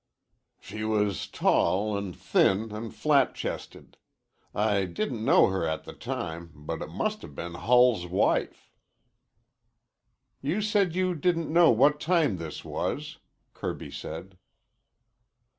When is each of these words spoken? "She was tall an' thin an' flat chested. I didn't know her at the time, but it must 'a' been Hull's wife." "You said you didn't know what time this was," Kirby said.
"She 0.59 0.83
was 0.83 1.27
tall 1.27 1.95
an' 1.95 2.13
thin 2.13 2.71
an' 2.73 2.89
flat 2.89 3.35
chested. 3.35 3.97
I 4.51 4.85
didn't 4.85 5.23
know 5.23 5.49
her 5.49 5.63
at 5.63 5.83
the 5.83 5.93
time, 5.93 6.49
but 6.55 6.81
it 6.81 6.89
must 6.89 7.23
'a' 7.23 7.27
been 7.27 7.53
Hull's 7.53 8.07
wife." 8.07 8.71
"You 10.41 10.59
said 10.63 10.95
you 10.95 11.13
didn't 11.13 11.53
know 11.53 11.69
what 11.69 11.99
time 11.99 12.37
this 12.37 12.65
was," 12.65 13.19
Kirby 13.53 13.91
said. 13.91 14.39